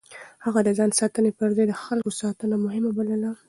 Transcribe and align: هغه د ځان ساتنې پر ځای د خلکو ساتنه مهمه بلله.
هغه 0.45 0.59
د 0.63 0.69
ځان 0.77 0.89
ساتنې 0.99 1.31
پر 1.37 1.49
ځای 1.57 1.65
د 1.67 1.73
خلکو 1.83 2.11
ساتنه 2.21 2.55
مهمه 2.65 2.91
بلله. 2.97 3.31